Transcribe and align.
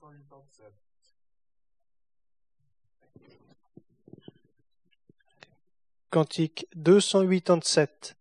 287. 0.00 0.72
Cantique 6.10 6.66
287. 6.74 8.16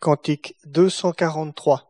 Cantique 0.00 0.56
243. 0.64 1.89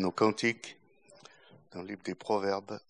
Nos 0.00 0.10
cantiques 0.10 0.78
dans 1.72 1.82
le 1.82 1.88
livre 1.88 2.02
des 2.02 2.14
Proverbes. 2.14 2.80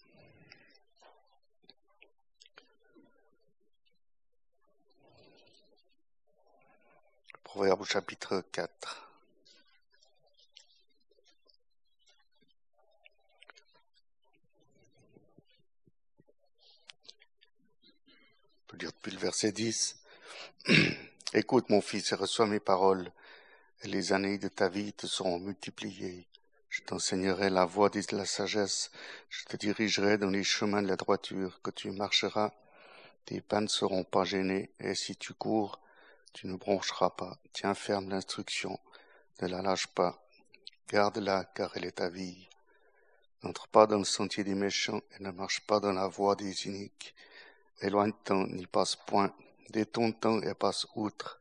Proverbe 7.42 7.84
chapitre 7.84 8.44
4. 8.52 9.08
On 18.54 18.66
peut 18.68 18.76
lire 18.76 18.92
depuis 18.92 19.10
le 19.10 19.18
verset 19.18 19.50
10. 19.50 20.00
Écoute 21.34 21.70
mon 21.70 21.80
fils 21.80 22.12
et 22.12 22.14
reçois 22.14 22.46
mes 22.46 22.60
paroles, 22.60 23.10
et 23.82 23.88
les 23.88 24.12
années 24.12 24.38
de 24.38 24.46
ta 24.46 24.68
vie 24.68 24.92
te 24.92 25.08
seront 25.08 25.40
multipliées. 25.40 26.28
Je 26.70 26.82
t'enseignerai 26.82 27.50
la 27.50 27.64
voie 27.64 27.90
de 27.90 28.00
la 28.16 28.24
sagesse, 28.24 28.92
je 29.28 29.44
te 29.44 29.56
dirigerai 29.56 30.18
dans 30.18 30.30
les 30.30 30.44
chemins 30.44 30.82
de 30.82 30.86
la 30.86 30.94
droiture, 30.94 31.60
que 31.62 31.72
tu 31.72 31.90
marcheras, 31.90 32.52
tes 33.24 33.40
pas 33.40 33.60
ne 33.60 33.66
seront 33.66 34.04
pas 34.04 34.22
gênés, 34.22 34.70
et 34.78 34.94
si 34.94 35.16
tu 35.16 35.34
cours, 35.34 35.80
tu 36.32 36.46
ne 36.46 36.54
broncheras 36.54 37.10
pas. 37.10 37.38
Tiens 37.52 37.74
ferme 37.74 38.08
l'instruction, 38.08 38.78
ne 39.42 39.48
la 39.48 39.62
lâche 39.62 39.88
pas, 39.88 40.24
garde-la, 40.88 41.44
car 41.56 41.76
elle 41.76 41.86
est 41.86 41.98
ta 41.98 42.08
vie. 42.08 42.48
N'entre 43.42 43.66
pas 43.66 43.88
dans 43.88 43.98
le 43.98 44.04
sentier 44.04 44.44
des 44.44 44.54
méchants, 44.54 45.02
et 45.18 45.24
ne 45.24 45.32
marche 45.32 45.62
pas 45.66 45.80
dans 45.80 45.92
la 45.92 46.06
voie 46.06 46.36
des 46.36 46.68
iniques. 46.68 47.16
Éloigne-t'en, 47.80 48.46
n'y 48.46 48.68
passe 48.68 48.94
point, 48.94 49.34
détourne-t'en 49.70 50.40
et 50.42 50.54
passe 50.54 50.86
outre, 50.94 51.40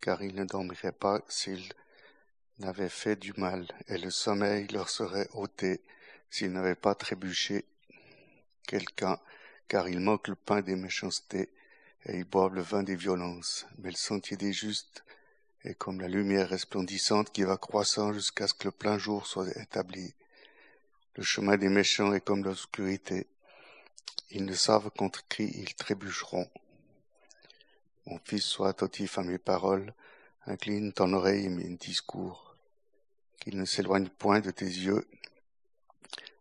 car 0.00 0.20
ils 0.22 0.34
ne 0.34 0.44
dormiraient 0.44 0.90
pas 0.90 1.20
s'ils 1.28 1.72
n'avaient 2.60 2.88
fait 2.88 3.16
du 3.16 3.32
mal, 3.36 3.66
et 3.88 3.98
le 3.98 4.10
sommeil 4.10 4.66
leur 4.68 4.88
serait 4.88 5.28
ôté 5.32 5.80
s'ils 6.30 6.52
n'avaient 6.52 6.74
pas 6.74 6.94
trébuché 6.94 7.64
quelqu'un, 8.66 9.18
car 9.66 9.88
ils 9.88 10.00
manquent 10.00 10.28
le 10.28 10.36
pain 10.36 10.60
des 10.60 10.76
méchancetés, 10.76 11.50
et 12.06 12.18
ils 12.18 12.24
boivent 12.24 12.54
le 12.54 12.62
vin 12.62 12.82
des 12.82 12.96
violences. 12.96 13.66
Mais 13.78 13.90
le 13.90 13.96
sentier 13.96 14.36
des 14.36 14.52
justes 14.52 15.04
est 15.64 15.74
comme 15.74 16.00
la 16.00 16.08
lumière 16.08 16.48
resplendissante 16.48 17.32
qui 17.32 17.42
va 17.42 17.56
croissant 17.56 18.12
jusqu'à 18.12 18.46
ce 18.46 18.54
que 18.54 18.64
le 18.64 18.72
plein 18.72 18.98
jour 18.98 19.26
soit 19.26 19.48
établi. 19.56 20.14
Le 21.16 21.22
chemin 21.22 21.56
des 21.56 21.68
méchants 21.68 22.14
est 22.14 22.24
comme 22.24 22.44
l'obscurité. 22.44 23.26
Ils 24.30 24.44
ne 24.44 24.54
savent 24.54 24.90
contre 24.90 25.26
qui 25.28 25.44
ils 25.44 25.74
trébucheront. 25.74 26.48
Mon 28.06 28.18
fils, 28.24 28.44
sois 28.44 28.68
attentif 28.68 29.18
à 29.18 29.22
mes 29.22 29.38
paroles, 29.38 29.92
incline 30.46 30.92
ton 30.92 31.12
oreille 31.12 31.46
à 31.46 31.50
mes 31.50 31.76
discours, 31.76 32.49
qu'ils 33.40 33.58
ne 33.58 33.64
s'éloignent 33.64 34.08
point 34.08 34.40
de 34.40 34.50
tes 34.50 34.66
yeux. 34.66 35.06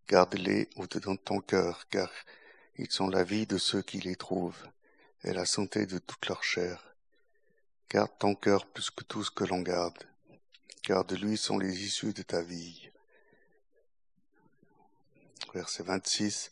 Garde-les 0.07 0.69
au-dedans 0.75 1.13
de 1.13 1.19
ton 1.19 1.39
cœur, 1.39 1.87
car 1.89 2.11
ils 2.77 2.91
sont 2.91 3.07
la 3.07 3.23
vie 3.23 3.47
de 3.47 3.57
ceux 3.57 3.81
qui 3.81 3.99
les 3.99 4.15
trouvent, 4.15 4.67
et 5.23 5.33
la 5.33 5.45
santé 5.45 5.85
de 5.85 5.97
toute 5.97 6.27
leur 6.27 6.43
chair. 6.43 6.95
Garde 7.89 8.11
ton 8.19 8.35
cœur 8.35 8.65
plus 8.67 8.91
que 8.91 9.03
tout 9.03 9.23
ce 9.23 9.31
que 9.31 9.43
l'on 9.43 9.61
garde, 9.61 10.03
car 10.83 11.05
de 11.05 11.15
lui 11.15 11.37
sont 11.37 11.57
les 11.57 11.83
issues 11.83 12.13
de 12.13 12.21
ta 12.21 12.41
vie. 12.41 12.89
Verset 15.53 15.83
26. 15.83 16.51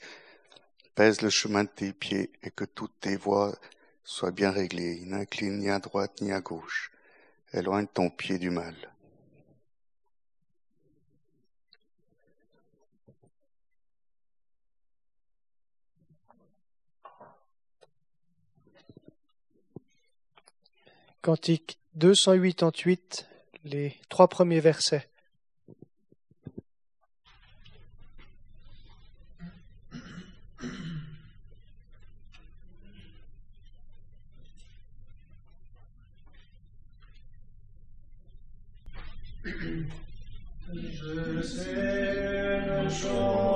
Pèse 0.95 1.21
le 1.21 1.29
chemin 1.29 1.63
de 1.63 1.69
tes 1.69 1.93
pieds 1.93 2.31
et 2.41 2.49
que 2.49 2.65
toutes 2.65 2.99
tes 2.99 3.15
voies 3.15 3.55
soient 4.03 4.31
bien 4.31 4.49
réglées. 4.49 5.01
N'incline 5.05 5.59
ni 5.59 5.69
à 5.69 5.77
droite 5.77 6.21
ni 6.21 6.31
à 6.31 6.41
gauche. 6.41 6.91
Éloigne 7.53 7.87
ton 7.87 8.09
pied 8.09 8.39
du 8.39 8.49
mal. 8.49 8.75
Cantique 21.27 21.77
288, 21.95 23.27
les 23.65 23.93
trois 24.07 24.29
premiers 24.29 24.61
versets. 24.61 25.09
Je 39.43 41.41
sais 41.41 42.61
une 42.83 42.89
chose 42.89 43.46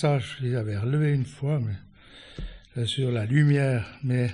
passages 0.00 0.38
que 0.40 0.50
j'avais 0.50 0.78
relevés 0.78 1.12
une 1.12 1.26
fois, 1.26 1.60
mais 1.60 2.86
sur 2.86 3.10
la 3.10 3.26
lumière, 3.26 3.86
mais 4.02 4.30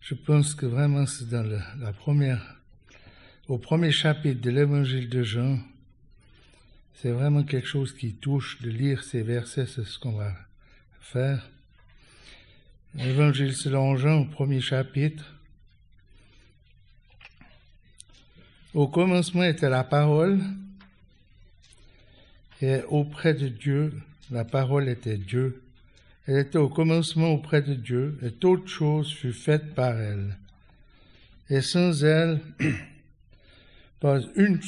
je 0.00 0.14
pense 0.14 0.56
que 0.56 0.66
vraiment 0.66 1.06
c'est 1.06 1.28
dans 1.28 1.44
la 1.44 1.92
première, 1.92 2.56
au 3.46 3.56
premier 3.56 3.92
chapitre 3.92 4.40
de 4.40 4.50
l'évangile 4.50 5.08
de 5.08 5.22
Jean, 5.22 5.60
c'est 6.94 7.12
vraiment 7.12 7.44
quelque 7.44 7.68
chose 7.68 7.94
qui 7.94 8.14
touche 8.14 8.60
de 8.62 8.70
lire 8.70 9.04
ces 9.04 9.22
versets, 9.22 9.66
c'est 9.66 9.84
ce 9.84 9.96
qu'on 9.96 10.14
va 10.14 10.34
faire. 11.00 11.48
Évangile 12.98 13.54
selon 13.54 13.96
Jean 13.96 14.22
au 14.22 14.24
premier 14.24 14.60
chapitre. 14.60 15.36
Au 18.72 18.88
commencement 18.88 19.44
était 19.44 19.70
la 19.70 19.84
parole, 19.84 20.40
et 22.60 22.82
auprès 22.88 23.34
de 23.34 23.46
Dieu, 23.46 23.92
la 24.30 24.44
parole 24.44 24.88
était 24.88 25.18
Dieu. 25.18 25.62
Elle 26.26 26.38
était 26.38 26.58
au 26.58 26.68
commencement 26.68 27.32
auprès 27.32 27.62
de 27.62 27.74
Dieu, 27.74 28.18
et 28.22 28.30
toute 28.30 28.68
chose 28.68 29.12
fut 29.12 29.32
faite 29.32 29.74
par 29.74 29.98
elle. 30.00 30.36
Et 31.50 31.60
sans 31.60 32.02
elle, 32.04 32.40
pas 34.00 34.20
une 34.36 34.60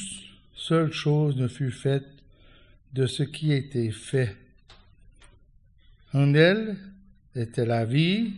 seule 0.55 0.93
chose 0.93 1.35
ne 1.37 1.47
fut 1.47 1.71
faite 1.71 2.07
de 2.93 3.07
ce 3.07 3.23
qui 3.23 3.53
était 3.53 3.91
fait. 3.91 4.35
En 6.13 6.33
elle 6.35 6.77
était 7.35 7.65
la 7.65 7.85
vie, 7.85 8.33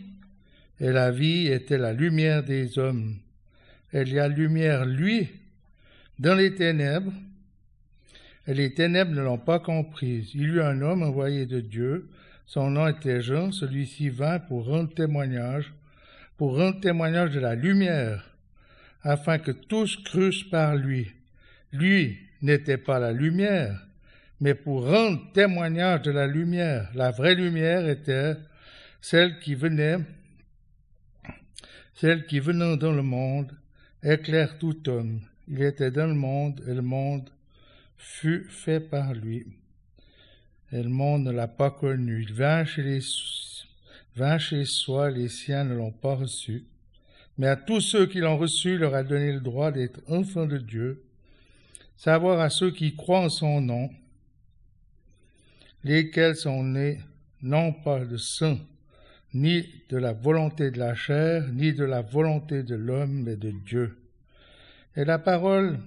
et 0.80 0.90
la 0.90 1.10
vie 1.10 1.48
était 1.48 1.78
la 1.78 1.92
lumière 1.92 2.42
des 2.42 2.78
hommes. 2.78 3.16
Elle 3.92 4.08
y 4.08 4.18
a 4.18 4.28
lumière, 4.28 4.86
lui, 4.86 5.28
dans 6.18 6.34
les 6.34 6.54
ténèbres, 6.54 7.12
et 8.50 8.54
les 8.54 8.74
ténèbres 8.74 9.12
ne 9.12 9.22
l'ont 9.22 9.38
pas 9.38 9.60
comprise. 9.60 10.32
Il 10.34 10.40
y 10.40 10.44
eut 10.44 10.60
un 10.60 10.82
homme 10.82 11.04
envoyé 11.04 11.46
de 11.46 11.60
Dieu, 11.60 12.10
son 12.46 12.68
nom 12.68 12.88
était 12.88 13.22
Jean, 13.22 13.52
celui-ci 13.52 14.08
vint 14.08 14.40
pour 14.40 14.66
rendre 14.66 14.92
témoignage, 14.92 15.72
pour 16.36 16.56
rendre 16.56 16.80
témoignage 16.80 17.30
de 17.30 17.38
la 17.38 17.54
lumière, 17.54 18.28
afin 19.02 19.38
que 19.38 19.52
tous 19.52 19.96
crussent 19.98 20.42
par 20.50 20.74
lui. 20.74 21.12
Lui 21.72 22.18
n'était 22.42 22.76
pas 22.76 22.98
la 22.98 23.12
lumière, 23.12 23.86
mais 24.40 24.54
pour 24.54 24.84
rendre 24.84 25.30
témoignage 25.32 26.02
de 26.02 26.10
la 26.10 26.26
lumière. 26.26 26.90
La 26.96 27.12
vraie 27.12 27.36
lumière 27.36 27.88
était 27.88 28.34
celle 29.00 29.38
qui 29.38 29.54
venait, 29.54 29.98
celle 31.94 32.26
qui 32.26 32.40
venant 32.40 32.76
dans 32.76 32.90
le 32.90 33.02
monde, 33.02 33.52
éclaire 34.02 34.58
tout 34.58 34.88
homme. 34.88 35.20
Il 35.46 35.62
était 35.62 35.92
dans 35.92 36.08
le 36.08 36.14
monde, 36.14 36.60
et 36.66 36.74
le 36.74 36.82
monde 36.82 37.30
fut 38.00 38.46
fait 38.48 38.80
par 38.80 39.12
lui. 39.12 39.46
Et 40.72 40.82
le 40.82 40.88
monde 40.88 41.24
ne 41.24 41.30
l'a 41.30 41.48
pas 41.48 41.70
connu. 41.70 42.22
Il 42.22 42.32
vint 42.32 42.64
chez, 42.64 44.64
soi, 44.64 45.10
les 45.10 45.28
siens 45.28 45.64
ne 45.64 45.74
l'ont 45.74 45.92
pas 45.92 46.14
reçu. 46.14 46.64
Mais 47.36 47.48
à 47.48 47.56
tous 47.56 47.80
ceux 47.80 48.06
qui 48.06 48.20
l'ont 48.20 48.38
reçu, 48.38 48.74
il 48.74 48.78
leur 48.78 48.94
a 48.94 49.02
donné 49.02 49.32
le 49.32 49.40
droit 49.40 49.70
d'être 49.70 50.00
enfants 50.08 50.46
de 50.46 50.56
Dieu, 50.56 51.04
savoir 51.96 52.40
à 52.40 52.48
ceux 52.48 52.70
qui 52.70 52.96
croient 52.96 53.20
en 53.20 53.28
son 53.28 53.60
nom, 53.60 53.90
lesquels 55.84 56.36
sont 56.36 56.62
nés 56.62 57.00
non 57.42 57.72
pas 57.72 58.04
de 58.04 58.16
sang, 58.16 58.58
ni 59.34 59.66
de 59.90 59.98
la 59.98 60.12
volonté 60.12 60.70
de 60.70 60.78
la 60.78 60.94
chair, 60.94 61.46
ni 61.52 61.72
de 61.72 61.84
la 61.84 62.00
volonté 62.00 62.62
de 62.62 62.74
l'homme, 62.74 63.24
mais 63.24 63.36
de 63.36 63.50
Dieu. 63.50 63.98
Et 64.96 65.04
la 65.04 65.18
parole 65.18 65.78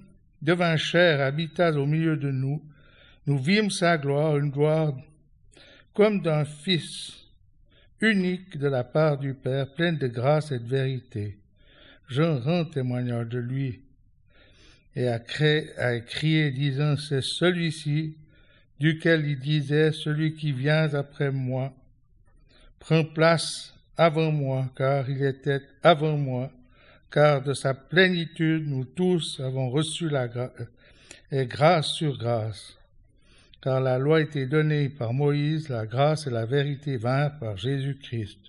devint 0.44 0.76
chair, 0.76 1.20
habita 1.20 1.72
au 1.72 1.86
milieu 1.86 2.16
de 2.16 2.30
nous. 2.30 2.62
Nous 3.26 3.38
vîmes 3.38 3.70
sa 3.70 3.98
gloire, 3.98 4.36
une 4.36 4.50
gloire 4.50 4.94
comme 5.94 6.20
d'un 6.20 6.44
Fils 6.44 7.12
unique 8.00 8.58
de 8.58 8.68
la 8.68 8.84
part 8.84 9.18
du 9.18 9.32
Père, 9.34 9.72
pleine 9.72 9.96
de 9.96 10.06
grâce 10.06 10.52
et 10.52 10.58
de 10.58 10.68
vérité. 10.68 11.38
Jean 12.08 12.38
rend 12.38 12.66
témoignage 12.66 13.28
de 13.28 13.38
lui 13.38 13.80
et 14.94 15.08
a, 15.08 15.20
a 15.78 16.00
crié 16.00 16.50
disant, 16.50 16.96
c'est 16.96 17.22
celui-ci 17.22 18.16
duquel 18.78 19.24
il 19.26 19.38
disait, 19.38 19.92
celui 19.92 20.34
qui 20.34 20.52
vient 20.52 20.92
après 20.94 21.30
moi 21.30 21.72
prend 22.78 23.04
place 23.04 23.74
avant 23.96 24.30
moi, 24.30 24.70
car 24.76 25.08
il 25.08 25.22
était 25.24 25.62
avant 25.82 26.18
moi, 26.18 26.50
car 27.14 27.42
de 27.42 27.54
sa 27.54 27.74
plénitude 27.74 28.66
nous 28.66 28.84
tous 28.84 29.38
avons 29.38 29.70
reçu 29.70 30.08
la 30.08 30.26
grâce, 30.26 30.50
et 31.30 31.46
grâce 31.46 31.92
sur 31.92 32.18
grâce. 32.18 32.76
Car 33.62 33.80
la 33.80 33.98
loi 33.98 34.20
était 34.20 34.46
donnée 34.46 34.88
par 34.88 35.12
Moïse, 35.12 35.68
la 35.68 35.86
grâce 35.86 36.26
et 36.26 36.30
la 36.30 36.44
vérité 36.44 36.96
vinrent 36.96 37.38
par 37.38 37.56
Jésus-Christ. 37.56 38.40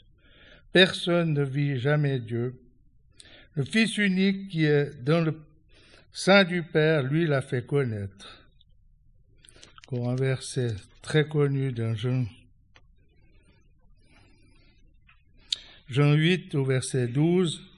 Personne 0.73 1.33
ne 1.33 1.43
vit 1.43 1.77
jamais 1.77 2.19
Dieu. 2.19 2.59
Le 3.53 3.63
Fils 3.63 3.99
unique 3.99 4.47
qui 4.47 4.65
est 4.65 4.99
dans 5.03 5.21
le 5.21 5.39
sein 6.11 6.43
du 6.43 6.63
Père, 6.63 7.03
lui 7.03 7.27
l'a 7.27 7.43
fait 7.43 7.67
connaître. 7.67 8.47
Un 9.91 10.15
verset 10.15 10.73
très 11.03 11.27
connu 11.27 11.71
d'un 11.71 11.93
Jean. 11.93 12.25
Jean 15.87 16.13
8 16.13 16.55
au 16.55 16.65
verset 16.65 17.07
12. 17.07 17.74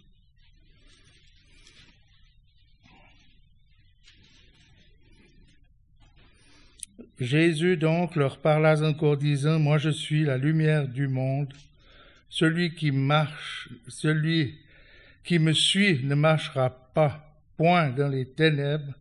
Jésus 7.20 7.78
donc 7.78 8.16
leur 8.16 8.38
parla 8.38 8.80
encore 8.84 9.18
disant, 9.18 9.60
Moi 9.60 9.78
je 9.78 9.90
suis 9.90 10.24
la 10.24 10.38
lumière 10.38 10.88
du 10.88 11.08
monde. 11.08 11.54
Celui 12.30 12.76
qui 12.76 12.92
marche, 12.92 13.70
celui 13.88 14.60
qui 15.24 15.40
me 15.40 15.54
suit 15.54 16.04
ne 16.04 16.14
marchera 16.14 16.70
pas 16.94 17.28
point 17.58 17.90
dans 17.90 18.08
les 18.08 18.26
ténèbres, 18.26 18.94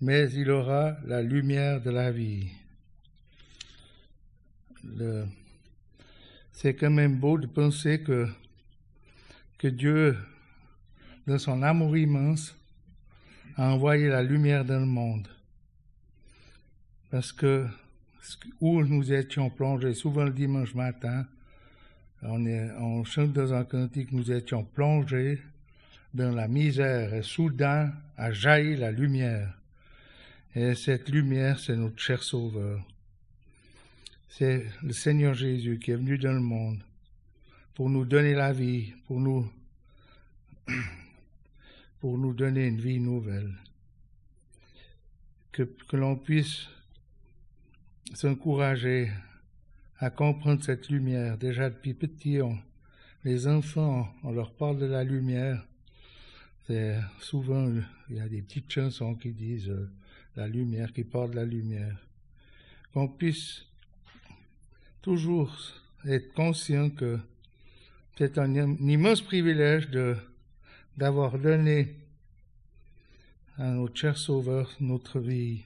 mais 0.00 0.30
il 0.32 0.50
aura 0.50 0.96
la 1.06 1.22
lumière 1.22 1.80
de 1.80 1.90
la 1.90 2.10
vie. 2.10 2.48
Le, 4.84 5.24
c'est 6.52 6.74
quand 6.74 6.90
même 6.90 7.16
beau 7.18 7.38
de 7.38 7.46
penser 7.46 8.02
que, 8.02 8.28
que 9.58 9.68
Dieu, 9.68 10.18
dans 11.26 11.38
son 11.38 11.62
amour 11.62 11.96
immense, 11.96 12.54
a 13.56 13.70
envoyé 13.72 14.08
la 14.08 14.22
lumière 14.22 14.64
dans 14.64 14.80
le 14.80 14.86
monde. 14.86 15.28
Parce 17.12 17.30
que 17.30 17.66
où 18.62 18.82
nous 18.82 19.12
étions 19.12 19.50
plongés, 19.50 19.92
souvent 19.92 20.24
le 20.24 20.32
dimanche 20.32 20.74
matin, 20.74 21.26
on, 22.22 22.46
est, 22.46 22.70
on 22.78 23.04
chante 23.04 23.34
dans 23.34 23.52
un 23.52 23.64
cantique, 23.64 24.12
nous 24.12 24.32
étions 24.32 24.64
plongés 24.64 25.38
dans 26.14 26.34
la 26.34 26.48
misère 26.48 27.12
et 27.12 27.22
soudain 27.22 27.92
a 28.16 28.32
jailli 28.32 28.76
la 28.76 28.90
lumière. 28.90 29.52
Et 30.54 30.74
cette 30.74 31.10
lumière, 31.10 31.60
c'est 31.60 31.76
notre 31.76 31.98
cher 31.98 32.22
Sauveur. 32.22 32.82
C'est 34.30 34.64
le 34.82 34.94
Seigneur 34.94 35.34
Jésus 35.34 35.78
qui 35.78 35.90
est 35.90 35.96
venu 35.96 36.16
dans 36.16 36.32
le 36.32 36.40
monde 36.40 36.82
pour 37.74 37.90
nous 37.90 38.06
donner 38.06 38.32
la 38.32 38.54
vie, 38.54 38.94
pour 39.06 39.20
nous, 39.20 39.46
pour 42.00 42.16
nous 42.16 42.32
donner 42.32 42.68
une 42.68 42.80
vie 42.80 43.00
nouvelle. 43.00 43.52
Que, 45.50 45.64
que 45.64 45.96
l'on 45.98 46.16
puisse 46.16 46.68
s'encourager 48.14 49.10
à 49.98 50.10
comprendre 50.10 50.62
cette 50.62 50.88
lumière. 50.88 51.38
Déjà 51.38 51.70
depuis 51.70 51.94
petit, 51.94 52.38
les 53.24 53.46
enfants, 53.46 54.12
on 54.22 54.32
leur 54.32 54.52
parle 54.52 54.78
de 54.78 54.86
la 54.86 55.04
lumière. 55.04 55.64
C'est 56.66 56.98
souvent, 57.20 57.68
il 58.08 58.16
y 58.16 58.20
a 58.20 58.28
des 58.28 58.42
petites 58.42 58.70
chansons 58.70 59.14
qui 59.14 59.32
disent 59.32 59.70
euh, 59.70 59.90
la 60.36 60.46
lumière, 60.46 60.92
qui 60.92 61.04
parlent 61.04 61.30
de 61.30 61.36
la 61.36 61.44
lumière. 61.44 61.96
Qu'on 62.92 63.08
puisse 63.08 63.66
toujours 65.02 65.56
être 66.06 66.32
conscient 66.34 66.90
que 66.90 67.18
c'est 68.16 68.38
un, 68.38 68.54
un 68.56 68.76
immense 68.76 69.22
privilège 69.22 69.88
de 69.90 70.16
d'avoir 70.96 71.38
donné 71.38 71.96
à 73.56 73.70
notre 73.70 73.96
cher 73.96 74.18
Sauveur 74.18 74.70
notre 74.80 75.20
vie. 75.20 75.62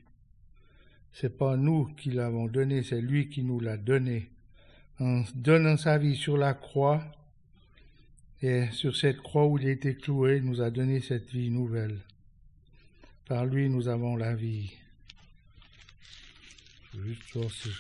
C'est 1.19 1.39
pas 1.39 1.57
nous 1.57 1.87
qui 1.95 2.11
l'avons 2.11 2.47
donné, 2.47 2.83
c'est 2.83 3.01
lui 3.01 3.31
qui 3.31 3.43
nous 3.43 3.59
l'a 3.59 3.79
donné. 3.79 4.31
En 5.01 5.25
donnant 5.35 5.79
sa 5.79 5.97
vie 5.97 6.15
sur 6.15 6.37
la 6.37 6.53
croix, 6.53 7.03
et 8.43 8.71
sur 8.73 8.95
cette 8.95 9.23
croix 9.23 9.47
où 9.47 9.57
il 9.57 9.67
a 9.67 9.71
été 9.71 9.97
cloué, 9.97 10.37
il 10.37 10.45
nous 10.45 10.61
a 10.61 10.71
donné 10.71 11.01
cette 11.01 11.31
vie 11.31 11.49
nouvelle. 11.49 12.01
Par 13.25 13.47
lui, 13.47 13.71
nous 13.71 13.89
avons 13.89 14.15
la 14.15 14.35
vie. 14.35 14.71
Je 16.93 17.01
vais 17.01 17.09
juste 17.15 17.33
voir 17.33 17.51
si 17.51 17.71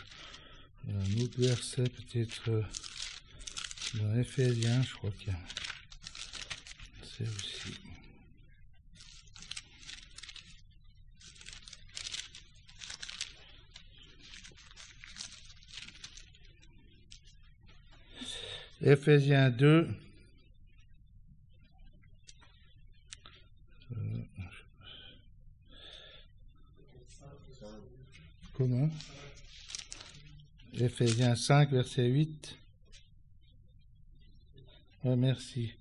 a 0.88 0.92
un 0.92 1.22
autre 1.22 1.38
verset, 1.38 1.84
peut-être 1.84 2.64
dans 4.00 4.16
Éphésiens, 4.18 4.80
je 4.80 4.94
crois 4.94 5.10
qu'il 5.10 5.28
y 5.28 5.32
a. 5.32 5.38
C'est 7.02 7.28
aussi. 7.28 7.95
Éphésiens 18.82 19.50
2. 19.50 19.88
Euh, 23.92 23.96
Comment? 28.52 28.90
Éphésiens 30.74 31.36
5, 31.36 31.70
verset 31.70 32.06
8. 32.06 32.56
Ouais, 35.04 35.16
merci. 35.16 35.72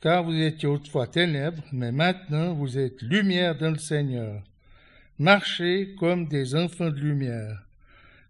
Car 0.00 0.24
vous 0.24 0.34
étiez 0.34 0.68
autrefois 0.68 1.06
ténèbres, 1.06 1.62
mais 1.72 1.92
maintenant 1.92 2.54
vous 2.54 2.76
êtes 2.76 3.00
lumière 3.02 3.56
dans 3.56 3.70
le 3.70 3.78
Seigneur. 3.78 4.42
Marchez 5.18 5.94
comme 5.94 6.26
des 6.26 6.54
enfants 6.54 6.90
de 6.90 6.98
lumière, 6.98 7.64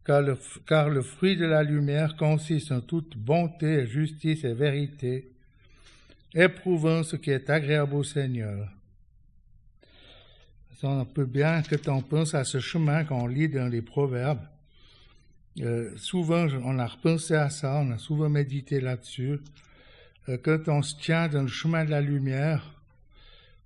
car 0.04 0.20
le, 0.20 1.02
fruit 1.02 1.36
de 1.36 1.44
la 1.44 1.62
lumière 1.62 2.16
consiste 2.16 2.72
en 2.72 2.80
toute 2.80 3.16
bonté, 3.16 3.86
justice 3.86 4.44
et 4.44 4.54
vérité, 4.54 5.30
éprouvant 6.34 7.02
ce 7.02 7.16
qui 7.16 7.30
est 7.30 7.50
agréable 7.50 7.94
au 7.94 8.04
Seigneur. 8.04 8.68
On 10.82 11.04
peut 11.04 11.26
bien 11.26 11.62
que 11.62 11.76
on 11.88 12.02
pense 12.02 12.34
à 12.34 12.42
ce 12.42 12.58
chemin 12.58 13.04
qu'on 13.04 13.28
lit 13.28 13.48
dans 13.48 13.68
les 13.68 13.82
proverbes. 13.82 14.44
Euh, 15.60 15.92
souvent, 15.96 16.46
on 16.64 16.78
a 16.80 16.86
repensé 16.86 17.34
à 17.34 17.50
ça, 17.50 17.74
on 17.76 17.92
a 17.92 17.98
souvent 17.98 18.28
médité 18.28 18.80
là-dessus. 18.80 19.38
Euh, 20.28 20.38
quand 20.42 20.66
on 20.66 20.82
se 20.82 20.96
tient 20.96 21.28
dans 21.28 21.42
le 21.42 21.48
chemin 21.48 21.84
de 21.84 21.90
la 21.90 22.00
lumière, 22.00 22.74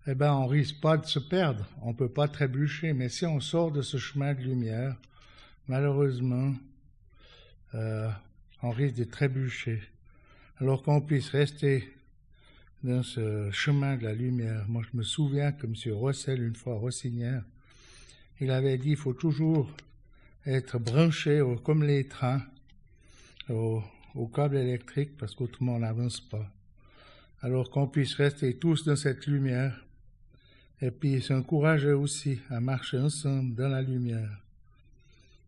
eh 0.07 0.15
ben, 0.15 0.33
on 0.35 0.47
risque 0.47 0.81
pas 0.81 0.99
de 0.99 1.07
se 1.07 1.19
perdre, 1.19 1.67
on 1.83 1.95
peut 1.95 2.09
pas 2.09 2.29
trébucher. 2.29 2.93
Mais 2.93 3.09
si 3.09 3.25
on 3.25 3.41
sort 3.41 3.71
de 3.71 3.81
ce 3.81 3.97
chemin 3.97 4.35
de 4.35 4.43
lumière, 4.43 4.97
malheureusement, 5.69 6.55
euh, 7.75 8.11
on 8.63 8.71
risque 8.71 8.97
de 8.97 9.05
trébucher. 9.05 9.83
Alors 10.59 10.83
qu'on 10.83 11.01
puisse 11.01 11.29
rester 11.31 11.89
dans 12.83 13.03
ce 13.03 13.51
chemin 13.51 13.97
de 13.97 14.05
la 14.05 14.15
lumière. 14.15 14.65
Moi, 14.69 14.83
je 14.91 14.97
me 14.97 15.03
souviens 15.03 15.53
que 15.53 15.67
M. 15.67 15.75
Rossel, 15.95 16.43
une 16.43 16.55
fois, 16.55 16.75
Rossinière, 16.75 17.43
il 18.41 18.51
avait 18.51 18.79
dit 18.79 18.91
il 18.91 18.97
faut 18.97 19.15
toujours 19.15 19.71
être 20.45 20.79
branché 20.79 21.43
comme 21.65 21.83
les 21.83 22.07
trains 22.07 22.43
au 23.49 23.83
câble 24.35 24.57
électrique 24.57 25.17
parce 25.17 25.35
qu'autrement 25.35 25.77
on 25.77 25.81
n'avance 25.81 26.21
pas. 26.21 26.51
Alors 27.43 27.71
qu'on 27.71 27.87
puisse 27.87 28.15
rester 28.15 28.57
tous 28.57 28.85
dans 28.85 28.97
cette 28.97 29.27
lumière 29.27 29.85
et 30.81 30.91
puis 30.91 31.21
s'encourager 31.23 31.93
aussi 31.93 32.41
à 32.51 32.61
marcher 32.61 32.99
ensemble 32.99 33.55
dans 33.55 33.69
la 33.69 33.83
lumière. 33.83 34.46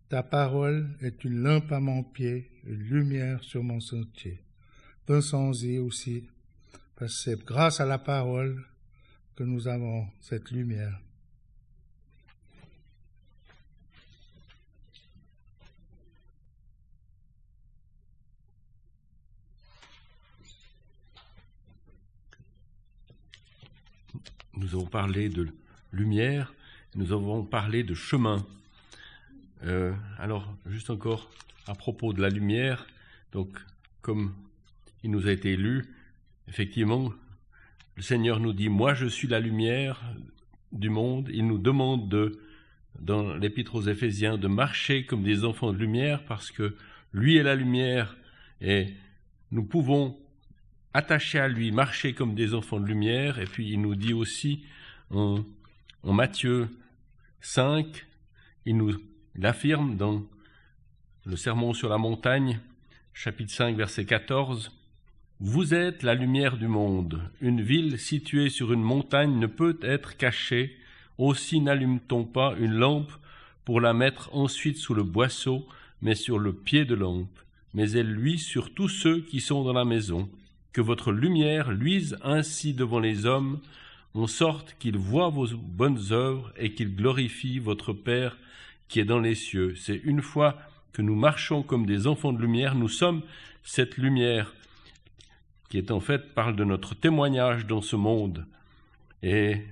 Ta 0.09 0.23
parole 0.23 0.97
est 1.03 1.23
une 1.25 1.43
lampe 1.43 1.71
à 1.71 1.81
mon 1.81 2.03
pied, 2.03 2.51
une 2.65 2.83
lumière 2.83 3.45
sur 3.45 3.63
mon 3.63 3.79
sentier. 3.79 4.41
Pensons-y 5.05 5.79
aussi, 5.79 6.25
parce 6.97 7.15
que 7.15 7.21
c'est 7.23 7.45
grâce 7.45 7.79
à 7.81 7.85
la 7.85 7.99
parole 7.99 8.65
que 9.37 9.45
nous 9.45 9.69
avons 9.69 10.07
cette 10.23 10.51
lumière. 10.51 10.99
Nous 24.55 24.75
avons 24.75 24.87
parlé 24.87 25.29
de 25.29 25.49
lumière, 25.93 26.55
nous 26.95 27.13
avons 27.13 27.45
parlé 27.45 27.83
de 27.85 27.95
chemin. 27.95 28.47
Euh, 29.65 29.93
alors, 30.19 30.55
juste 30.67 30.91
encore 30.91 31.31
à 31.67 31.75
propos 31.75 32.13
de 32.13 32.23
la 32.23 32.29
lumière, 32.29 32.87
donc 33.33 33.49
comme 34.03 34.35
il 35.03 35.11
nous 35.11 35.27
a 35.27 35.33
été 35.33 35.57
lu, 35.57 35.85
effectivement, 36.49 37.13
le 37.97 38.03
Seigneur 38.03 38.41
nous 38.41 38.53
dit, 38.53 38.69
moi 38.69 38.95
je 38.95 39.07
suis 39.07 39.29
la 39.29 39.41
lumière 39.41 40.01
du 40.73 40.89
monde. 40.89 41.29
Il 41.33 41.47
nous 41.47 41.59
demande 41.59 42.09
de, 42.09 42.39
dans 43.01 43.35
l'épître 43.35 43.75
aux 43.75 43.83
Éphésiens, 43.83 44.39
de 44.39 44.49
marcher 44.49 45.05
comme 45.05 45.23
des 45.23 45.45
enfants 45.45 45.73
de 45.73 45.79
lumière 45.79 46.25
parce 46.25 46.51
que 46.51 46.77
lui 47.13 47.37
est 47.37 47.43
la 47.43 47.55
lumière 47.55 48.17
et 48.61 48.95
nous 49.51 49.65
pouvons 49.65 50.17
attachés 50.95 51.39
à 51.39 51.49
lui, 51.49 51.73
marcher 51.73 52.13
comme 52.13 52.35
des 52.35 52.55
enfants 52.55 52.81
de 52.81 52.87
lumière. 52.87 53.39
Et 53.39 53.47
puis 53.47 53.69
il 53.69 53.81
nous 53.81 53.95
dit 53.95 54.15
aussi 54.15 54.65
en, 55.11 55.45
en 56.03 56.13
Matthieu 56.13 56.69
5, 57.41 58.07
il 58.65 58.77
nous 58.77 58.97
il 59.39 59.47
affirme 59.47 59.97
dans 59.97 60.25
le 61.25 61.37
Sermon 61.37 61.73
sur 61.73 61.89
la 61.89 61.97
montagne, 61.97 62.59
chapitre 63.15 63.53
5, 63.53 63.77
verset 63.77 64.05
14, 64.05 64.73
Vous 65.39 65.75
êtes 65.75 66.03
la 66.03 66.17
lumière 66.17 66.57
du 66.57 66.67
monde. 66.67 67.23
Une 67.41 67.63
ville 67.63 68.01
située 68.01 68.51
sur 68.51 68.73
une 68.73 68.83
montagne 68.83 69.39
ne 69.39 69.47
peut 69.47 69.79
être 69.81 70.17
cachée. 70.17 70.77
Aussi 71.19 71.61
n'allume-t-on 71.61 72.25
pas 72.25 72.57
une 72.59 72.75
lampe 72.75 73.13
pour 73.65 73.81
la 73.81 73.95
mettre 73.95 74.29
ensuite 74.35 74.77
sous 74.77 74.95
le 74.95 75.05
boisseau, 75.05 75.65
mais 76.03 76.17
sur 76.17 76.41
le 76.41 76.53
pied 76.53 76.85
de 76.85 76.97
lampe. 76.97 77.39
Mais 77.75 77.93
elle 77.93 78.11
luit 78.11 78.41
sur 78.41 78.75
tous 78.75 78.89
ceux 78.89 79.21
qui 79.21 79.41
sont 79.41 79.63
dans 79.63 79.73
la 79.73 79.85
maison 79.85 80.29
que 80.73 80.81
votre 80.81 81.13
lumière 81.13 81.71
luise 81.71 82.19
ainsi 82.25 82.75
devant 82.75 82.99
les 82.99 83.25
hommes, 83.25 83.61
en 84.15 84.27
sorte 84.27 84.75
qu'ils 84.81 84.99
voient 84.99 85.31
vos 85.31 85.47
bonnes 85.57 86.11
œuvres 86.11 86.53
et 86.57 86.75
qu'ils 86.75 86.97
glorifient 86.97 87.61
votre 87.61 87.93
Père 87.93 88.37
qui 88.89 89.01
est 89.01 89.05
dans 89.05 89.21
les 89.21 89.35
cieux. 89.35 89.75
C'est 89.77 89.97
une 89.97 90.23
fois 90.23 90.59
que 90.93 91.03
nous 91.03 91.15
marchons 91.15 91.63
comme 91.63 91.87
des 91.87 92.07
enfants 92.07 92.33
de 92.33 92.41
lumière, 92.41 92.75
nous 92.75 92.89
sommes 92.89 93.23
cette 93.63 93.97
lumière 93.97 94.55
qui 95.69 95.79
est 95.79 95.91
en 95.91 96.01
fait 96.01 96.35
parle 96.35 96.57
de 96.57 96.65
notre 96.65 96.95
témoignage 96.95 97.67
dans 97.67 97.83
ce 97.83 97.97
monde. 97.97 98.47
Et 99.23 99.67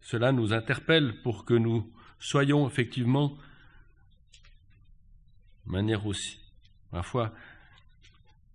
cela 0.00 0.32
nous 0.32 0.52
interpelle 0.52 1.22
pour 1.22 1.44
que 1.44 1.54
nous 1.54 1.92
soyons 2.18 2.66
effectivement, 2.66 3.36
de 5.66 5.72
manière 5.72 6.06
aussi, 6.06 6.40
parfois, 6.90 7.32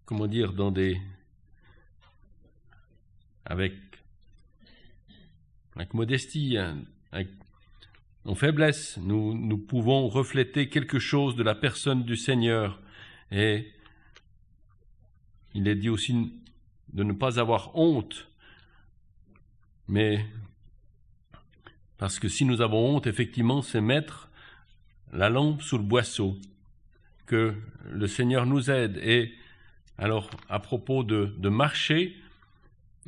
comment 0.06 0.28
dire, 0.28 0.54
dans 0.54 0.72
des. 0.72 1.00
avec. 3.46 3.74
avec 5.76 5.94
modestie, 5.94 6.58
hein, 6.58 6.84
avec, 7.12 7.30
en 8.26 8.36
faiblesse, 8.36 8.98
nous, 8.98 9.34
nous 9.36 9.58
pouvons 9.58 10.08
refléter 10.08 10.70
quelque 10.70 11.00
chose 11.00 11.36
de 11.36 11.44
la 11.44 11.56
personne 11.56 12.04
du 12.04 12.16
Seigneur. 12.16 12.80
Et 13.32 13.72
il 15.54 15.68
est 15.68 15.76
dit 15.76 15.90
aussi 15.90 16.34
de 16.94 17.04
ne 17.04 17.14
pas 17.14 17.40
avoir 17.40 17.76
honte, 17.76 18.28
mais 19.88 20.26
parce 21.98 22.20
que 22.20 22.28
si 22.28 22.46
nous 22.46 22.62
avons 22.62 22.96
honte, 22.96 23.08
effectivement, 23.08 23.62
c'est 23.62 23.82
mettre 23.82 24.30
la 25.14 25.30
lampe 25.30 25.62
sous 25.62 25.78
le 25.78 25.84
boisseau, 25.84 26.38
que 27.26 27.56
le 27.90 28.08
Seigneur 28.08 28.46
nous 28.46 28.70
aide. 28.70 28.98
Et 28.98 29.34
alors, 29.98 30.30
à 30.50 30.60
propos 30.60 31.04
de, 31.04 31.34
de 31.38 31.50
marcher, 31.50 32.16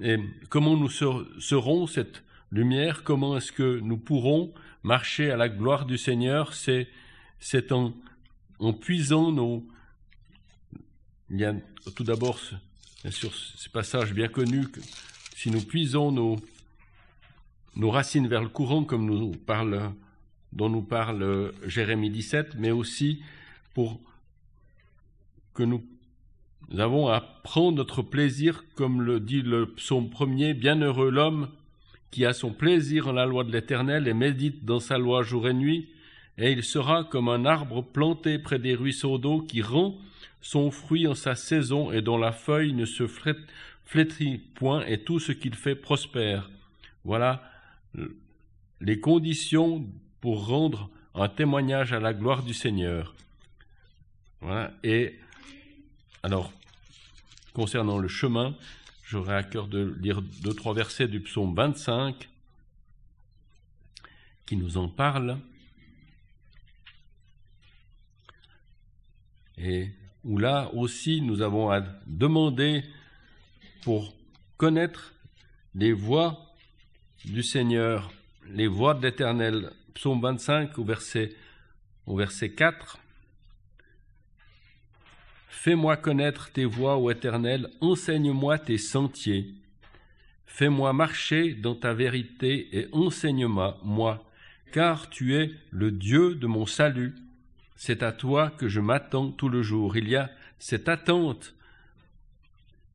et 0.02 0.18
comment 0.50 0.76
nous 0.78 0.90
ser- 0.90 1.26
serons 1.40 1.88
cette 1.88 2.24
lumière, 2.54 3.04
comment 3.04 3.36
est-ce 3.36 3.52
que 3.52 3.80
nous 3.80 3.98
pourrons 3.98 4.54
marcher 4.84 5.32
à 5.32 5.38
la 5.38 5.50
gloire 5.50 5.86
du 5.88 5.98
Seigneur, 5.98 6.54
c'est, 6.54 6.88
en, 7.72 7.94
en 8.60 8.74
puisant 8.74 9.32
nos... 9.32 9.68
Il 11.32 11.40
y 11.40 11.46
a 11.46 11.56
tout 11.96 12.04
d'abord, 12.04 12.40
bien 13.02 13.12
sûr, 13.12 13.34
ce 13.34 13.70
passage 13.70 14.14
bien 14.14 14.28
connu, 14.28 14.68
que 14.68 14.82
si 15.36 15.50
nous 15.50 15.62
puisons 15.62 16.12
nos, 16.12 16.36
nos 17.76 17.90
racines 17.90 18.28
vers 18.28 18.44
le 18.44 18.50
courant, 18.50 18.84
comme 18.84 19.08
nous 19.08 19.32
parle, 19.32 19.92
dont 20.52 20.70
nous 20.70 20.84
parle 20.84 21.52
Jérémie 21.66 22.12
17, 22.12 22.56
mais 22.60 22.70
aussi 22.70 23.24
pour 23.74 24.00
que 25.56 25.64
nous 25.64 25.84
nous 26.70 26.80
avons 26.80 27.08
à 27.08 27.20
prendre 27.20 27.78
notre 27.78 28.02
plaisir, 28.02 28.64
comme 28.76 29.02
le 29.02 29.20
dit 29.20 29.42
le 29.42 29.74
psaume 29.74 30.10
premier, 30.10 30.54
Bienheureux 30.54 31.10
l'homme 31.10 31.50
qui 32.14 32.26
a 32.26 32.34
son 32.34 32.52
plaisir 32.52 33.08
en 33.08 33.12
la 33.12 33.26
loi 33.26 33.44
de 33.44 33.52
l'Éternel 33.52 34.08
et 34.08 34.14
médite 34.14 34.66
dans 34.66 34.80
sa 34.80 35.00
loi 35.00 35.24
jour 35.24 35.48
et 35.48 35.54
nuit, 35.54 35.90
et 36.38 36.52
il 36.52 36.64
sera 36.64 37.04
comme 37.04 37.28
un 37.28 37.44
arbre 37.44 37.82
planté 37.82 38.38
près 38.38 38.60
des 38.60 38.76
ruisseaux 38.76 39.18
d'eau 39.18 39.42
qui 39.42 39.64
rend 39.64 39.98
son 40.40 40.70
fruit 40.70 41.08
en 41.08 41.16
sa 41.16 41.34
saison 41.34 41.92
et 41.92 42.04
dont 42.04 42.20
la 42.20 42.32
feuille 42.32 42.74
ne 42.74 42.86
se 42.86 43.08
flét- 43.08 43.48
flétrit 43.84 44.38
point 44.38 44.86
et 44.86 45.00
tout 45.00 45.20
ce 45.20 45.32
qu'il 45.32 45.56
fait 45.56 45.76
prospère. 45.76 46.52
Voilà 47.04 47.42
les 48.80 49.00
conditions 49.00 49.84
pour 50.22 50.46
rendre 50.46 50.92
un 51.16 51.30
témoignage 51.30 51.94
à 51.94 52.00
la 52.00 52.14
gloire 52.14 52.44
du 52.44 52.54
Seigneur. 52.54 53.16
Voilà. 54.42 54.72
Et 54.84 55.20
alors, 56.22 56.52
concernant 57.54 57.98
le 57.98 58.08
chemin, 58.08 58.56
j'aurais 59.14 59.36
à 59.36 59.44
cœur 59.44 59.68
de 59.68 59.96
lire 60.02 60.24
deux, 60.42 60.56
trois 60.56 60.74
versets 60.74 61.08
du 61.08 61.20
psaume 61.20 61.54
25 61.54 62.28
qui 64.48 64.58
nous 64.58 64.78
en 64.78 64.90
parlent. 64.90 65.38
Et 69.60 69.92
où 70.24 70.40
là 70.40 70.72
aussi 70.74 71.22
nous 71.22 71.44
avons 71.44 71.70
à 71.70 71.82
demander 72.08 72.84
pour 73.84 74.16
connaître 74.58 75.14
les 75.76 75.94
voies 75.94 76.52
du 77.24 77.44
Seigneur, 77.44 78.12
les 78.48 78.68
voies 78.68 78.96
de 78.96 79.04
l'Éternel. 79.04 79.74
Psaume 79.94 80.22
25 80.22 80.80
au 80.80 80.84
verset, 80.84 81.36
au 82.08 82.18
verset 82.18 82.50
4. 82.50 82.98
Fais-moi 85.54 85.96
connaître 85.96 86.52
tes 86.52 86.66
voies, 86.66 86.98
ô 86.98 87.10
Éternel, 87.10 87.70
enseigne-moi 87.80 88.58
tes 88.58 88.80
sentiers. 88.80 89.54
Fais-moi 90.46 90.92
marcher 90.92 91.54
dans 91.54 91.76
ta 91.76 91.94
vérité 91.94 92.68
et 92.78 92.90
enseigne-moi, 92.92 93.80
moi, 93.82 94.30
car 94.74 95.10
tu 95.10 95.36
es 95.36 95.52
le 95.72 95.92
Dieu 95.92 96.36
de 96.36 96.48
mon 96.48 96.66
salut. 96.66 97.16
C'est 97.78 98.04
à 98.04 98.12
toi 98.12 98.50
que 98.50 98.68
je 98.68 98.82
m'attends 98.82 99.32
tout 99.32 99.48
le 99.48 99.62
jour. 99.62 99.96
Il 99.96 100.10
y 100.10 100.18
a 100.18 100.32
cette 100.60 100.90
attente, 100.90 101.56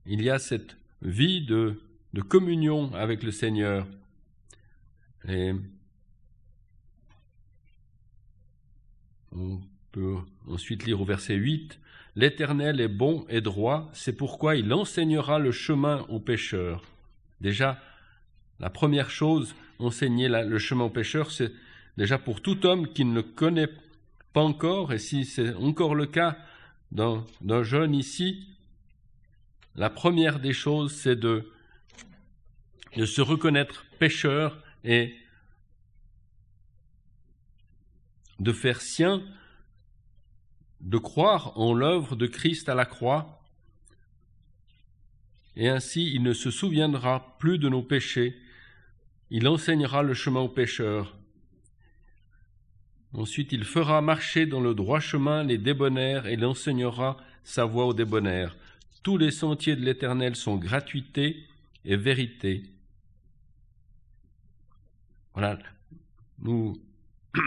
il 0.05 0.21
y 0.21 0.29
a 0.29 0.39
cette 0.39 0.77
vie 1.01 1.47
de, 1.47 1.81
communion 2.29 2.93
avec 2.95 3.23
le 3.23 3.31
Seigneur. 3.31 3.87
On 9.33 9.61
peut 9.93 10.17
ensuite 10.49 10.85
lire 10.85 11.01
au 11.01 11.05
verset 11.07 11.37
8, 11.37 11.79
L'Éternel 12.19 12.81
est 12.81 12.89
bon 12.89 13.25
et 13.29 13.41
droit, 13.41 13.89
c'est 13.93 14.17
pourquoi 14.17 14.57
il 14.57 14.73
enseignera 14.73 15.39
le 15.39 15.53
chemin 15.53 16.05
aux 16.09 16.19
pécheurs. 16.19 16.83
Déjà, 17.41 17.81
la 18.59 18.71
première 18.71 19.09
chose, 19.09 19.55
enseigner 19.79 20.29
le 20.29 20.59
chemin 20.59 20.87
aux 20.87 20.91
pécheurs, 20.91 21.31
c'est 21.31 21.53
déjà 21.97 22.19
pour 22.19 22.43
tout 22.43 22.67
homme 22.67 22.93
qui 22.93 23.05
ne 23.05 23.15
le 23.15 23.23
connaît 23.23 23.69
pas 24.33 24.41
encore, 24.41 24.93
et 24.93 24.99
si 24.99 25.25
c'est 25.25 25.55
encore 25.55 25.95
le 25.95 26.07
cas 26.07 26.37
d'un 26.91 27.63
jeune 27.63 27.95
ici, 27.95 28.49
la 29.77 29.89
première 29.89 30.41
des 30.41 30.53
choses, 30.53 30.93
c'est 30.93 31.15
de, 31.15 31.49
de 32.97 33.05
se 33.05 33.21
reconnaître 33.21 33.87
pécheur 34.01 34.61
et 34.83 35.15
de 38.41 38.53
faire 38.53 38.81
sien, 38.81 39.23
de 40.81 40.99
croire 40.99 41.59
en 41.59 41.73
l'œuvre 41.73 42.17
de 42.17 42.27
Christ 42.27 42.69
à 42.69 42.75
la 42.75 42.85
croix, 42.85 43.43
et 45.57 45.69
ainsi 45.69 46.13
il 46.15 46.23
ne 46.23 46.33
se 46.33 46.51
souviendra 46.51 47.37
plus 47.39 47.59
de 47.59 47.69
nos 47.69 47.83
péchés, 47.83 48.39
il 49.31 49.49
enseignera 49.49 50.03
le 50.03 50.15
chemin 50.15 50.41
aux 50.41 50.49
pécheurs. 50.49 51.17
Ensuite, 53.13 53.53
il 53.53 53.65
fera 53.65 54.01
marcher 54.01 54.47
dans 54.47 54.61
le 54.61 54.75
droit 54.75 55.01
chemin 55.01 55.43
les 55.43 55.59
débonnaires 55.59 56.27
et 56.27 56.35
il 56.35 56.45
enseignera 56.45 57.17
sa 57.43 57.65
voie 57.65 57.87
aux 57.87 57.95
débonnaires. 57.95 58.57
Tous 59.03 59.17
les 59.17 59.31
sentiers 59.31 59.77
de 59.77 59.85
l'Éternel 59.85 60.37
sont 60.37 60.57
gratuité 60.57 61.45
et 61.85 61.97
vérité. 61.97 62.65
Voilà, 65.33 65.59
nous, 66.41 66.81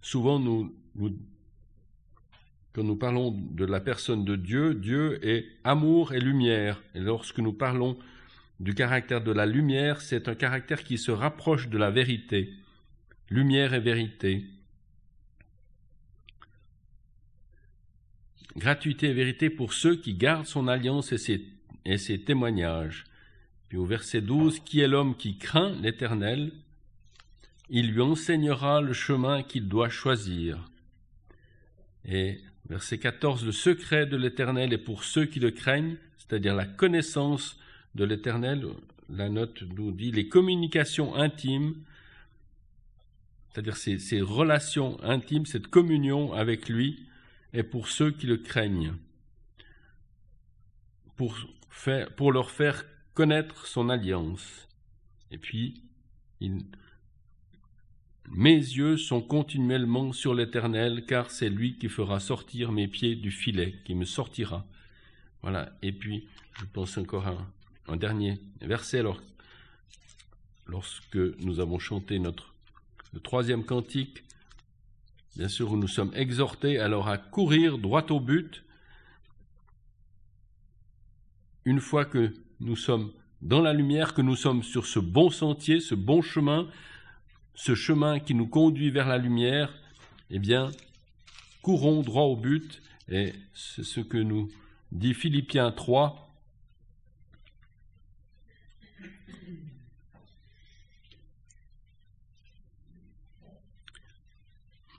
souvent, 0.00 0.38
nous, 0.38 0.74
quand 2.76 2.84
nous 2.84 2.96
parlons 2.96 3.30
de 3.30 3.64
la 3.64 3.80
personne 3.80 4.26
de 4.26 4.36
Dieu, 4.36 4.74
Dieu 4.74 5.18
est 5.26 5.46
amour 5.64 6.12
et 6.12 6.20
lumière. 6.20 6.82
Et 6.94 7.00
lorsque 7.00 7.38
nous 7.38 7.54
parlons 7.54 7.96
du 8.60 8.74
caractère 8.74 9.24
de 9.24 9.32
la 9.32 9.46
lumière, 9.46 10.02
c'est 10.02 10.28
un 10.28 10.34
caractère 10.34 10.84
qui 10.84 10.98
se 10.98 11.10
rapproche 11.10 11.70
de 11.70 11.78
la 11.78 11.90
vérité. 11.90 12.52
Lumière 13.30 13.72
et 13.72 13.80
vérité. 13.80 14.44
Gratuité 18.58 19.06
et 19.06 19.14
vérité 19.14 19.48
pour 19.48 19.72
ceux 19.72 19.96
qui 19.96 20.12
gardent 20.12 20.44
son 20.44 20.68
alliance 20.68 21.12
et 21.12 21.18
ses, 21.18 21.46
et 21.86 21.96
ses 21.96 22.20
témoignages. 22.20 23.04
Puis 23.70 23.78
au 23.78 23.86
verset 23.86 24.20
12, 24.20 24.60
qui 24.60 24.80
est 24.80 24.88
l'homme 24.88 25.16
qui 25.16 25.38
craint 25.38 25.74
l'Éternel 25.80 26.52
Il 27.70 27.92
lui 27.92 28.02
enseignera 28.02 28.82
le 28.82 28.92
chemin 28.92 29.42
qu'il 29.42 29.66
doit 29.66 29.88
choisir. 29.88 30.70
Et 32.04 32.38
verset 32.68 32.98
14, 32.98 33.44
le 33.44 33.52
secret 33.52 34.06
de 34.06 34.16
l'Éternel 34.16 34.72
est 34.72 34.78
pour 34.78 35.04
ceux 35.04 35.26
qui 35.26 35.40
le 35.40 35.50
craignent, 35.50 35.96
c'est-à-dire 36.18 36.54
la 36.54 36.66
connaissance 36.66 37.58
de 37.94 38.04
l'Éternel. 38.04 38.66
La 39.08 39.28
note 39.28 39.62
nous 39.62 39.92
dit 39.92 40.10
les 40.10 40.28
communications 40.28 41.14
intimes, 41.14 41.74
c'est-à-dire 43.50 43.76
ces, 43.76 44.20
relations 44.20 45.02
intimes, 45.02 45.46
cette 45.46 45.68
communion 45.68 46.32
avec 46.32 46.68
lui, 46.68 47.06
est 47.52 47.62
pour 47.62 47.88
ceux 47.88 48.10
qui 48.10 48.26
le 48.26 48.36
craignent, 48.36 48.94
pour, 51.16 51.36
pour 52.16 52.32
leur 52.32 52.50
faire 52.50 52.84
connaître 53.14 53.66
son 53.66 53.88
alliance. 53.88 54.68
Et 55.30 55.38
puis, 55.38 55.82
il, 56.40 56.64
mes 58.30 58.56
yeux 58.56 58.96
sont 58.96 59.20
continuellement 59.20 60.12
sur 60.12 60.34
l'Éternel, 60.34 61.04
car 61.06 61.30
c'est 61.30 61.48
lui 61.48 61.76
qui 61.78 61.88
fera 61.88 62.20
sortir 62.20 62.72
mes 62.72 62.88
pieds 62.88 63.14
du 63.14 63.30
filet, 63.30 63.74
qui 63.84 63.94
me 63.94 64.04
sortira. 64.04 64.66
Voilà. 65.42 65.72
Et 65.82 65.92
puis, 65.92 66.26
je 66.58 66.64
pense 66.64 66.98
encore 66.98 67.26
à 67.26 67.36
un 67.88 67.96
dernier 67.96 68.40
verset, 68.60 68.98
alors, 68.98 69.22
lorsque 70.66 71.16
nous 71.16 71.60
avons 71.60 71.78
chanté 71.78 72.18
notre 72.18 72.54
le 73.12 73.20
troisième 73.20 73.64
cantique, 73.64 74.24
bien 75.36 75.48
sûr, 75.48 75.72
où 75.72 75.76
nous 75.76 75.88
sommes 75.88 76.12
exhortés 76.14 76.78
alors 76.78 77.08
à 77.08 77.16
courir 77.16 77.78
droit 77.78 78.04
au 78.10 78.20
but, 78.20 78.62
une 81.64 81.80
fois 81.80 82.04
que 82.04 82.34
nous 82.60 82.76
sommes 82.76 83.12
dans 83.40 83.62
la 83.62 83.72
lumière, 83.72 84.12
que 84.12 84.20
nous 84.20 84.36
sommes 84.36 84.62
sur 84.62 84.84
ce 84.84 84.98
bon 84.98 85.30
sentier, 85.30 85.80
ce 85.80 85.94
bon 85.94 86.20
chemin, 86.20 86.68
ce 87.56 87.74
chemin 87.74 88.20
qui 88.20 88.34
nous 88.34 88.46
conduit 88.46 88.90
vers 88.90 89.08
la 89.08 89.18
lumière, 89.18 89.74
eh 90.30 90.38
bien, 90.38 90.70
courons 91.62 92.02
droit 92.02 92.24
au 92.24 92.36
but, 92.36 92.82
et 93.08 93.32
c'est 93.54 93.84
ce 93.84 94.00
que 94.00 94.18
nous 94.18 94.50
dit 94.92 95.14
Philippiens 95.14 95.72
3, 95.72 96.22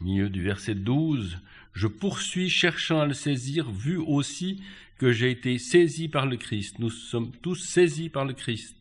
milieu 0.02 0.30
du 0.30 0.42
verset 0.42 0.76
12, 0.76 1.38
je 1.74 1.88
poursuis 1.88 2.50
cherchant 2.50 3.02
à 3.02 3.06
le 3.06 3.14
saisir, 3.14 3.72
vu 3.72 3.98
aussi 3.98 4.64
que 4.98 5.12
j'ai 5.12 5.30
été 5.30 5.60
saisi 5.60 6.08
par 6.08 6.26
le 6.26 6.38
Christ. 6.38 6.80
Nous 6.80 6.90
sommes 6.90 7.32
tous 7.32 7.56
saisis 7.56 8.10
par 8.10 8.26
le 8.26 8.34
Christ. 8.34 8.77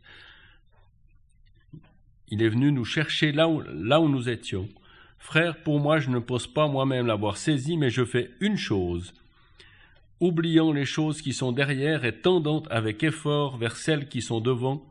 Il 2.28 2.42
est 2.42 2.48
venu 2.48 2.72
nous 2.72 2.84
chercher 2.84 3.32
là 3.32 3.48
où, 3.48 4.08
nous 4.08 4.28
étions. 4.28 4.68
Frère, 5.18 5.62
pour 5.62 5.80
moi, 5.80 5.98
je 5.98 6.10
ne 6.10 6.18
pense 6.18 6.46
pas 6.46 6.68
moi-même 6.68 7.06
l'avoir 7.06 7.36
saisi, 7.36 7.76
mais 7.76 7.90
je 7.90 8.04
fais 8.04 8.30
une 8.40 8.56
chose. 8.56 9.14
Oubliant 10.20 10.72
les 10.72 10.86
choses 10.86 11.20
qui 11.20 11.32
sont 11.32 11.52
derrière 11.52 12.04
et 12.04 12.20
tendant 12.20 12.62
avec 12.70 13.02
effort 13.02 13.58
vers 13.58 13.76
celles 13.76 14.08
qui 14.08 14.22
sont 14.22 14.40
devant, 14.40 14.84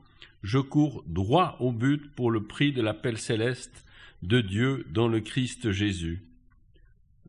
je 0.44 0.60
cours 0.60 1.04
droit 1.08 1.58
au 1.60 1.72
but 1.72 2.14
pour 2.16 2.32
le 2.32 2.44
prix 2.44 2.72
de 2.72 2.82
l'appel 2.82 3.18
céleste 3.18 3.86
de 4.22 4.42
Dieu 4.42 4.86
dans 4.92 5.08
le 5.08 5.20
Christ 5.20 5.72
Jésus. 5.72 6.24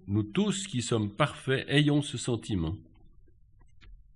Nous 0.06 0.22
tous 0.22 0.66
qui 0.66 0.82
sommes 0.82 1.10
parfaits 1.10 1.66
ayons 1.68 2.02
ce 2.02 2.18
sentiment. 2.18 2.76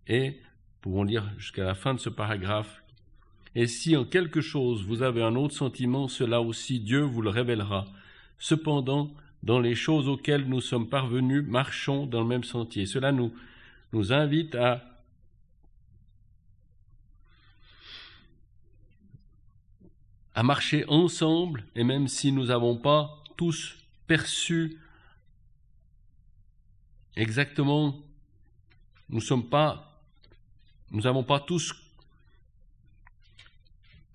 Et, 0.07 0.40
pouvons 0.83 1.03
lire 1.03 1.31
jusqu'à 1.38 1.64
la 1.64 1.74
fin 1.74 1.94
de 1.94 1.98
ce 1.98 2.11
paragraphe, 2.11 2.79
et 3.54 3.66
si 3.66 3.96
en 3.96 4.04
quelque 4.04 4.40
chose 4.40 4.84
vous 4.84 5.02
avez 5.02 5.22
un 5.22 5.34
autre 5.36 5.54
sentiment, 5.54 6.08
cela 6.08 6.40
aussi 6.40 6.80
Dieu 6.80 7.00
vous 7.00 7.22
le 7.22 7.30
révélera. 7.30 7.86
Cependant, 8.38 9.12
dans 9.42 9.58
les 9.58 9.74
choses 9.74 10.08
auxquelles 10.08 10.46
nous 10.46 10.60
sommes 10.60 10.88
parvenus, 10.88 11.44
marchons 11.46 12.06
dans 12.06 12.20
le 12.20 12.26
même 12.26 12.44
sentier. 12.44 12.86
Cela 12.86 13.12
nous, 13.12 13.32
nous 13.92 14.12
invite 14.12 14.54
à 14.54 14.84
à 20.34 20.42
marcher 20.42 20.84
ensemble, 20.88 21.64
et 21.74 21.84
même 21.84 22.08
si 22.08 22.32
nous 22.32 22.46
n'avons 22.46 22.76
pas 22.76 23.22
tous 23.36 23.76
perçu 24.06 24.78
exactement, 27.16 28.00
nous 29.08 29.20
sommes 29.20 29.48
pas, 29.48 30.02
nous 30.92 31.02
n'avons 31.02 31.24
pas 31.24 31.40
tous 31.40 31.74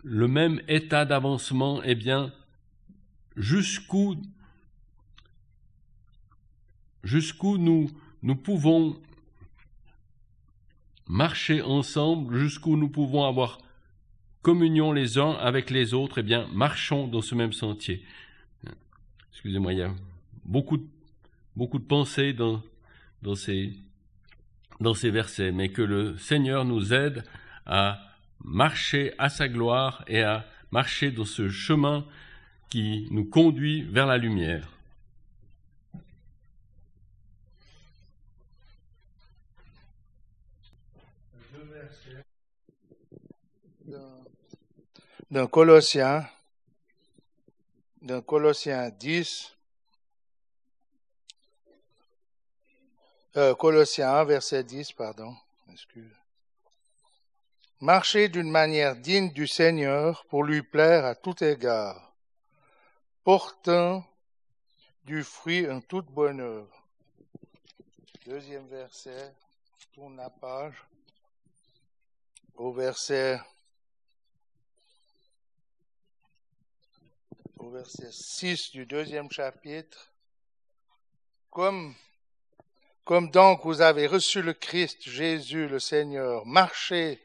le 0.06 0.28
même 0.28 0.62
état 0.68 1.04
d'avancement, 1.04 1.82
eh 1.84 1.96
bien, 1.96 2.32
jusqu'où 3.36 4.16
nous, 7.58 7.90
nous 8.22 8.36
pouvons 8.36 9.02
marcher 11.08 11.64
ensemble, 11.64 12.38
jusqu'où 12.38 12.78
nous 12.78 12.88
pouvons 12.88 13.26
avoir 13.26 13.58
communion 14.44 14.92
les 14.92 15.18
uns 15.18 15.32
avec 15.32 15.72
les 15.72 15.96
autres, 15.96 16.20
eh 16.20 16.24
bien, 16.24 16.48
marchons 16.54 17.08
dans 17.08 17.24
ce 17.24 17.34
même 17.34 17.52
sentier. 17.52 18.06
Excusez-moi, 19.32 19.74
il 19.74 19.80
y 19.80 19.82
a 19.82 19.92
beaucoup, 20.46 20.78
de 20.78 21.84
pensées 21.84 22.32
dans, 22.32 22.62
dans, 23.24 23.34
ces, 23.34 23.74
dans 24.80 24.94
ces 24.94 25.10
versets, 25.10 25.52
mais 25.52 25.70
que 25.70 25.82
le 25.82 26.16
Seigneur 26.20 26.64
nous 26.64 26.94
aide 26.94 27.24
à 27.66 28.15
marcher 28.46 29.14
à 29.18 29.30
sa 29.30 29.48
gloire 29.48 30.04
et 30.08 30.22
à 30.22 30.46
marcher 30.72 31.12
dans 31.12 31.26
ce 31.26 31.50
chemin 31.50 32.06
qui 32.70 33.08
nous 33.12 33.26
conduit 33.26 33.82
vers 33.84 34.06
la 34.06 34.18
lumière. 34.18 34.72
Dans 45.32 45.48
Colossiens, 45.48 46.26
dans 48.02 48.22
Colossiens 48.22 48.90
10, 48.90 49.58
euh, 53.36 53.56
Colossiens 53.56 54.14
1, 54.14 54.24
verset 54.26 54.64
10, 54.64 54.94
pardon, 54.94 55.36
excuse. 55.74 56.25
Marchez 57.86 58.30
d'une 58.30 58.50
manière 58.50 58.96
digne 58.96 59.32
du 59.32 59.46
Seigneur 59.46 60.26
pour 60.26 60.44
lui 60.44 60.64
plaire 60.64 61.06
à 61.06 61.14
tout 61.14 61.44
égard, 61.44 62.16
portant 63.24 64.04
du 65.04 65.24
fruit 65.24 65.70
en 65.70 65.82
toute 65.82 66.08
bonne 66.08 66.40
œuvre. 66.40 66.84
Deuxième 68.26 68.68
verset, 68.70 69.36
tourne 69.94 70.18
la 70.18 70.32
page, 70.32 70.84
au 72.56 72.74
verset, 72.74 73.40
au 77.60 77.70
verset 77.70 78.12
6 78.12 78.72
du 78.72 78.88
deuxième 78.88 79.30
chapitre. 79.30 80.12
Comme, 81.52 81.94
comme 83.04 83.30
donc 83.30 83.64
vous 83.64 83.82
avez 83.82 84.08
reçu 84.08 84.42
le 84.42 84.54
Christ 84.54 85.08
Jésus 85.08 85.68
le 85.68 85.80
Seigneur, 85.80 86.48
marchez 86.48 87.22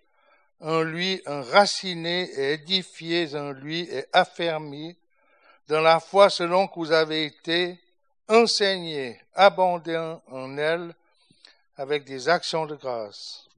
en 0.61 0.83
lui, 0.83 1.23
enracinés 1.27 2.31
et 2.37 2.53
édifiés 2.55 3.35
en 3.35 3.53
lui 3.53 3.81
et 3.91 4.05
affermis 4.13 4.97
dans 5.69 5.81
la 5.81 6.01
foi 6.01 6.31
selon 6.31 6.69
que 6.69 6.75
vous 6.75 6.93
avez 6.93 7.25
été 7.25 7.81
enseigné, 8.29 9.21
abondant 9.35 10.23
en 10.29 10.57
elle, 10.59 10.95
avec 11.77 12.05
des 12.05 12.29
actions 12.29 12.67
de 12.67 12.75
grâce. 12.75 13.49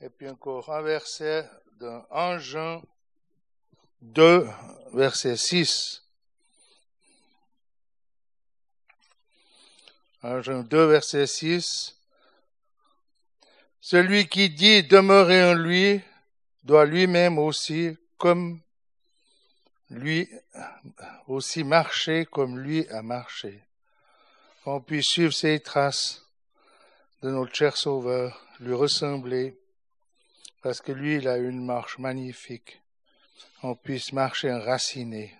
Et 0.00 0.10
puis 0.10 0.28
encore 0.28 0.70
un 0.70 0.82
verset 0.82 1.48
1 2.10 2.38
Jean 2.38 2.82
2, 4.02 4.48
verset 4.92 5.36
6. 5.36 6.02
1 10.22 10.42
Jean 10.42 10.62
2, 10.62 10.86
verset 10.86 11.26
6. 11.26 11.96
Celui 13.86 14.28
qui 14.28 14.48
dit 14.48 14.82
demeurer 14.82 15.44
en 15.44 15.52
lui 15.52 16.00
doit 16.62 16.86
lui-même 16.86 17.38
aussi, 17.38 17.94
comme 18.16 18.62
lui, 19.90 20.26
aussi 21.26 21.64
marcher 21.64 22.24
comme 22.24 22.58
lui 22.58 22.88
a 22.88 23.02
marché. 23.02 23.62
Qu'on 24.62 24.80
puisse 24.80 25.08
suivre 25.08 25.34
ses 25.34 25.60
traces 25.60 26.24
de 27.22 27.28
notre 27.28 27.54
cher 27.54 27.76
Sauveur, 27.76 28.46
lui 28.58 28.72
ressembler, 28.72 29.54
parce 30.62 30.80
que 30.80 30.92
lui, 30.92 31.16
il 31.16 31.28
a 31.28 31.36
une 31.36 31.62
marche 31.62 31.98
magnifique. 31.98 32.80
On 33.62 33.74
puisse 33.74 34.14
marcher 34.14 34.50
enraciné. 34.50 35.36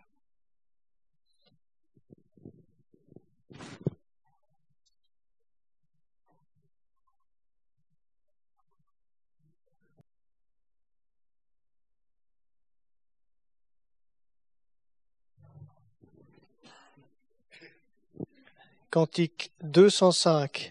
Cantique 18.94 19.50
205. 19.60 20.70